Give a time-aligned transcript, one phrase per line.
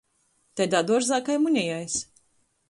[0.61, 2.01] Taidā duorzā kai munejais.